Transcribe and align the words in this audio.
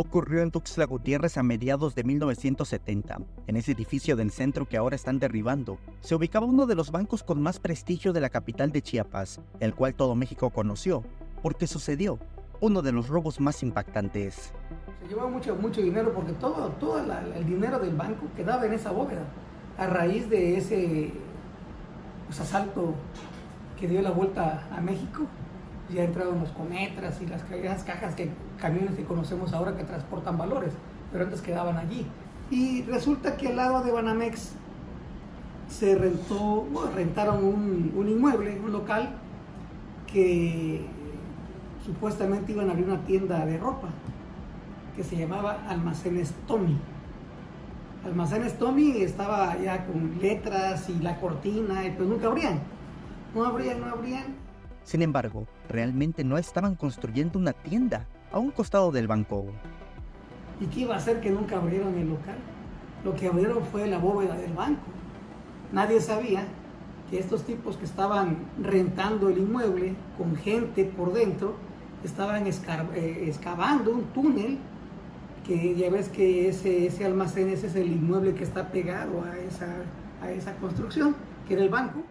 ocurrió 0.00 0.42
en 0.42 0.50
Tuxtla 0.50 0.86
Gutiérrez 0.86 1.36
a 1.36 1.42
mediados 1.42 1.94
de 1.94 2.04
1970. 2.04 3.18
En 3.46 3.56
ese 3.56 3.72
edificio 3.72 4.16
del 4.16 4.30
centro 4.30 4.66
que 4.66 4.76
ahora 4.76 4.96
están 4.96 5.18
derribando, 5.18 5.78
se 6.00 6.14
ubicaba 6.14 6.46
uno 6.46 6.66
de 6.66 6.74
los 6.74 6.90
bancos 6.90 7.22
con 7.22 7.42
más 7.42 7.60
prestigio 7.60 8.12
de 8.12 8.20
la 8.20 8.30
capital 8.30 8.72
de 8.72 8.82
Chiapas, 8.82 9.40
el 9.60 9.74
cual 9.74 9.94
todo 9.94 10.14
México 10.14 10.50
conoció, 10.50 11.04
porque 11.42 11.66
sucedió 11.66 12.18
uno 12.60 12.82
de 12.82 12.92
los 12.92 13.08
robos 13.08 13.40
más 13.40 13.62
impactantes. 13.62 14.52
Se 15.02 15.08
llevaba 15.08 15.28
mucho, 15.28 15.54
mucho 15.56 15.80
dinero 15.82 16.12
porque 16.14 16.32
todo, 16.32 16.68
todo 16.80 16.98
el 16.98 17.46
dinero 17.46 17.78
del 17.78 17.94
banco 17.94 18.26
quedaba 18.36 18.66
en 18.66 18.72
esa 18.72 18.90
bóveda. 18.90 19.24
A 19.78 19.86
raíz 19.86 20.28
de 20.28 20.56
ese 20.56 21.12
pues, 22.26 22.40
asalto 22.40 22.94
que 23.78 23.88
dio 23.88 24.02
la 24.02 24.10
vuelta 24.10 24.66
a 24.70 24.80
México, 24.80 25.26
ya 25.92 26.04
entraron 26.04 26.40
los 26.40 26.50
cometras 26.50 27.20
y 27.20 27.26
las, 27.26 27.42
cajas 27.84 28.14
que 28.14 28.30
camiones 28.60 28.94
que 28.96 29.04
conocemos 29.04 29.52
ahora 29.52 29.76
que 29.76 29.84
transportan 29.84 30.38
valores, 30.38 30.72
pero 31.12 31.24
antes 31.24 31.40
quedaban 31.40 31.76
allí. 31.76 32.06
Y 32.50 32.82
resulta 32.82 33.36
que 33.36 33.48
al 33.48 33.56
lado 33.56 33.82
de 33.82 33.92
Banamex 33.92 34.52
se 35.68 35.94
rentó, 35.96 36.66
rentaron 36.94 37.44
un, 37.44 38.08
inmueble, 38.08 38.58
un 38.60 38.72
local, 38.72 39.14
que 40.06 40.84
supuestamente 41.84 42.52
iban 42.52 42.68
a 42.68 42.72
abrir 42.72 42.86
una 42.86 43.04
tienda 43.04 43.46
de 43.46 43.56
ropa, 43.58 43.88
que 44.96 45.04
se 45.04 45.16
llamaba 45.16 45.64
Almacenes 45.68 46.34
Tommy. 46.46 46.76
Almacenes 48.04 48.58
Tommy 48.58 49.02
estaba 49.02 49.56
ya 49.58 49.86
con 49.86 50.18
letras 50.20 50.88
y 50.88 50.98
la 51.00 51.20
cortina, 51.20 51.86
y 51.86 51.90
pues 51.92 52.08
nunca 52.08 52.26
abrían. 52.26 52.60
No 53.34 53.44
abrían, 53.44 53.80
no 53.80 53.86
abrían. 53.86 54.49
Sin 54.84 55.02
embargo, 55.02 55.46
realmente 55.68 56.24
no 56.24 56.38
estaban 56.38 56.74
construyendo 56.74 57.38
una 57.38 57.52
tienda 57.52 58.06
a 58.32 58.38
un 58.38 58.50
costado 58.50 58.90
del 58.90 59.06
banco. 59.06 59.46
¿Y 60.60 60.66
qué 60.66 60.80
iba 60.80 60.94
a 60.94 60.98
hacer 60.98 61.20
que 61.20 61.30
nunca 61.30 61.56
abrieron 61.56 61.96
el 61.96 62.08
local? 62.10 62.36
Lo 63.04 63.14
que 63.14 63.28
abrieron 63.28 63.64
fue 63.64 63.86
la 63.86 63.98
bóveda 63.98 64.36
del 64.36 64.52
banco. 64.52 64.82
Nadie 65.72 66.00
sabía 66.00 66.44
que 67.08 67.18
estos 67.18 67.44
tipos 67.44 67.76
que 67.76 67.84
estaban 67.84 68.38
rentando 68.62 69.28
el 69.28 69.38
inmueble 69.38 69.94
con 70.16 70.36
gente 70.36 70.84
por 70.84 71.12
dentro, 71.12 71.56
estaban 72.04 72.46
eh, 72.46 73.24
excavando 73.26 73.92
un 73.92 74.04
túnel 74.04 74.58
que 75.46 75.74
ya 75.74 75.90
ves 75.90 76.08
que 76.08 76.48
ese, 76.48 76.86
ese 76.86 77.04
almacén, 77.04 77.48
ese 77.48 77.66
es 77.66 77.74
el 77.74 77.90
inmueble 77.90 78.34
que 78.34 78.44
está 78.44 78.70
pegado 78.70 79.24
a 79.24 79.36
esa, 79.38 79.66
a 80.22 80.30
esa 80.30 80.54
construcción, 80.56 81.16
que 81.46 81.54
era 81.54 81.62
el 81.62 81.68
banco. 81.68 82.02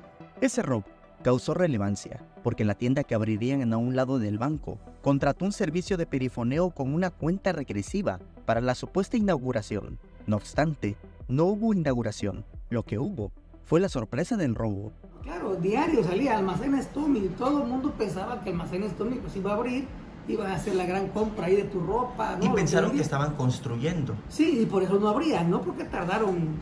Ese 0.41 0.61
robo 0.61 0.85
causó 1.23 1.53
relevancia 1.53 2.21
porque 2.43 2.65
la 2.65 2.75
tienda 2.75 3.03
que 3.03 3.15
abrirían 3.15 3.73
a 3.73 3.77
un 3.77 3.95
lado 3.95 4.19
del 4.19 4.37
banco 4.37 4.79
contrató 5.01 5.45
un 5.45 5.51
servicio 5.51 5.97
de 5.97 6.05
perifoneo 6.05 6.71
con 6.71 6.93
una 6.93 7.09
cuenta 7.09 7.51
regresiva 7.51 8.19
para 8.45 8.61
la 8.61 8.75
supuesta 8.75 9.17
inauguración. 9.17 9.99
No 10.25 10.37
obstante, 10.37 10.95
no 11.27 11.45
hubo 11.45 11.73
inauguración. 11.73 12.45
Lo 12.69 12.83
que 12.83 12.97
hubo 12.97 13.31
fue 13.63 13.79
la 13.79 13.89
sorpresa 13.89 14.37
del 14.37 14.55
robo. 14.55 14.91
Claro, 15.23 15.55
diario 15.55 16.03
salía 16.03 16.37
Almacenes 16.37 16.87
Tommy 16.89 17.19
y 17.19 17.29
todo 17.29 17.63
el 17.63 17.67
mundo 17.67 17.91
pensaba 17.97 18.41
que 18.41 18.49
Almacenes 18.49 18.95
Tommy 18.97 19.17
pues 19.17 19.35
iba 19.35 19.51
a 19.51 19.55
abrir, 19.55 19.85
iba 20.27 20.49
a 20.49 20.55
hacer 20.55 20.75
la 20.75 20.85
gran 20.85 21.09
compra 21.09 21.47
ahí 21.47 21.55
de 21.55 21.63
tu 21.63 21.81
ropa. 21.81 22.37
Y 22.41 22.49
pensaron 22.49 22.91
que, 22.91 23.01
estaban 23.01 23.35
construyendo. 23.35 24.15
Sí, 24.29 24.59
y 24.61 24.65
por 24.65 24.81
eso 24.81 24.97
no 24.99 25.09
abrían, 25.09 25.49
no 25.49 25.61
porque 25.61 25.83
tardaron, 25.83 26.55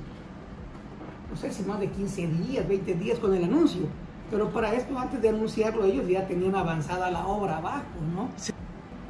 no 1.30 1.38
sé 1.38 1.52
si 1.52 1.64
más 1.64 1.80
de 1.80 1.89
15 1.89 2.27
días, 2.27 2.67
20 2.67 2.94
días 2.95 3.19
con 3.19 3.33
el 3.33 3.44
anuncio 3.44 3.88
pero 4.30 4.50
para 4.50 4.73
esto, 4.73 4.97
antes 5.00 5.22
de 5.22 5.30
anunciarlo, 5.30 5.86
ellos 5.86 6.08
ya 6.08 6.28
tenían 6.28 6.56
avanzada 6.56 7.09
la 7.09 7.25
obra 7.25 7.58
abajo, 7.58 7.86
¿no? 8.14 8.30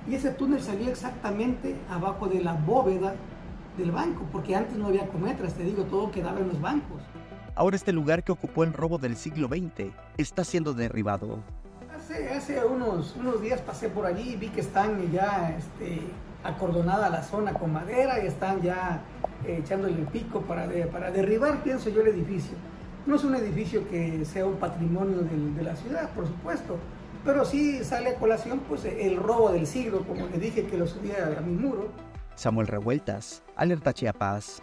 Y 0.10 0.16
ese 0.16 0.30
túnel 0.32 0.62
salía 0.62 0.90
exactamente 0.90 1.76
abajo 1.90 2.28
de 2.28 2.42
la 2.42 2.54
bóveda 2.54 3.16
del 3.78 3.92
banco, 3.92 4.26
porque 4.32 4.56
antes 4.56 4.78
no 4.78 4.88
había 4.88 5.08
cometras, 5.08 5.54
te 5.54 5.64
digo, 5.64 5.84
todo 5.84 6.12
quedaba 6.12 6.40
en 6.40 6.50
los 6.50 6.62
bancos. 6.62 7.02
Ahora 7.56 7.76
este 7.76 7.92
lugar 7.92 8.24
que 8.24 8.32
ocupó 8.32 8.64
el 8.64 8.74
robo 8.74 9.00
del 9.00 9.16
siglo 9.16 9.48
XX 9.48 9.92
está 10.18 10.44
siendo 10.44 10.74
derribado. 10.74 11.40
Hace, 11.96 12.30
hace 12.30 12.64
unos, 12.64 13.16
unos 13.20 13.42
días 13.42 13.60
pasé 13.62 13.90
por 13.90 14.06
allí 14.06 14.34
y 14.34 14.36
vi 14.36 14.50
que 14.50 14.62
están 14.62 15.12
ya 15.12 15.56
este, 15.58 16.02
acordonada 16.44 17.10
la 17.10 17.24
zona 17.24 17.54
con 17.54 17.74
madera 17.74 18.24
y 18.24 18.28
están 18.28 18.62
ya 18.62 19.02
eh, 19.46 19.62
echándole 19.64 19.96
el 19.96 20.08
pico 20.08 20.42
para, 20.42 20.68
para 20.92 21.10
derribar, 21.12 21.64
pienso 21.64 21.90
yo, 21.90 22.02
el 22.02 22.08
edificio. 22.10 22.56
No 23.08 23.16
es 23.16 23.24
un 23.24 23.36
edificio 23.36 23.88
que 23.88 24.26
sea 24.26 24.46
un 24.46 24.58
patrimonio 24.58 25.20
de, 25.20 25.64
la 25.64 25.78
ciudad, 25.78 26.10
por 26.10 26.28
supuesto, 26.28 26.78
pero 27.24 27.46
sí 27.46 27.82
sale 27.86 28.10
a 28.10 28.16
colación 28.16 28.60
pues, 28.68 28.84
el 28.84 29.16
robo 29.16 29.50
del 29.54 29.66
siglo, 29.66 30.02
como 30.06 30.28
le 30.28 30.38
dije 30.38 30.66
que 30.66 30.78
lo 30.78 30.86
subía 30.86 31.38
a 31.38 31.40
mi 31.40 31.54
muro. 31.54 31.88
Samuel 32.36 32.68
Revueltas, 32.68 33.44
Alerta 33.56 33.94
Chiapas. 33.94 34.62